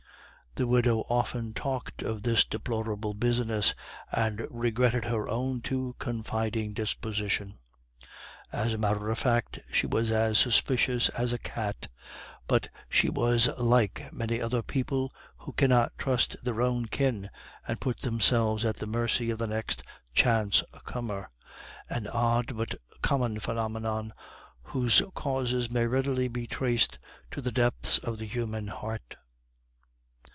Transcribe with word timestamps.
The 0.55 0.67
widow 0.67 1.05
often 1.09 1.53
talked 1.53 2.01
of 2.01 2.23
this 2.23 2.43
deplorable 2.43 3.13
business, 3.13 3.73
and 4.11 4.45
regretted 4.49 5.05
her 5.05 5.29
own 5.29 5.61
too 5.61 5.95
confiding 5.97 6.73
disposition. 6.73 7.57
As 8.51 8.73
a 8.73 8.77
matter 8.77 9.09
of 9.09 9.17
fact, 9.17 9.59
she 9.71 9.87
was 9.87 10.11
as 10.11 10.37
suspicious 10.37 11.07
as 11.07 11.31
a 11.31 11.37
cat; 11.37 11.87
but 12.49 12.67
she 12.89 13.07
was 13.09 13.47
like 13.57 14.11
many 14.11 14.41
other 14.41 14.61
people, 14.61 15.13
who 15.37 15.53
cannot 15.53 15.97
trust 15.97 16.35
their 16.43 16.61
own 16.61 16.87
kin 16.87 17.29
and 17.65 17.79
put 17.79 18.01
themselves 18.01 18.65
at 18.65 18.75
the 18.75 18.85
mercy 18.87 19.29
of 19.29 19.39
the 19.39 19.47
next 19.47 19.83
chance 20.13 20.61
comer 20.85 21.29
an 21.87 22.07
odd 22.07 22.57
but 22.57 22.75
common 23.01 23.39
phenomenon, 23.39 24.11
whose 24.63 25.01
causes 25.15 25.69
may 25.71 25.87
readily 25.87 26.27
be 26.27 26.45
traced 26.45 26.99
to 27.31 27.39
the 27.41 27.53
depths 27.53 27.97
of 27.99 28.17
the 28.17 28.25
human 28.27 28.67
heart. 28.67 29.15